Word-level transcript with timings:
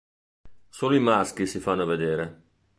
Solo 0.77 0.95
i 0.95 0.99
maschi 0.99 1.45
si 1.45 1.59
fanno 1.59 1.85
vedere. 1.85 2.41